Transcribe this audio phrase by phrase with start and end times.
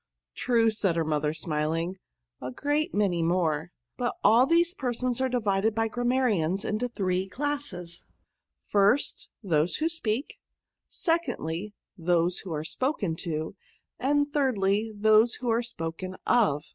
[0.45, 1.99] "True," said her mother, smiling,"
[2.41, 8.03] a great many more; but all these persons are divided by grammarians into three classes,
[8.65, 10.39] first, those who speak;
[10.89, 13.55] secondly, those who are spoken to;
[13.99, 16.63] and thirdly, those who are spoken of."